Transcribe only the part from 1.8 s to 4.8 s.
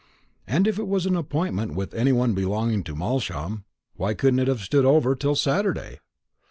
any one belonging to Malsham, why couldn't it have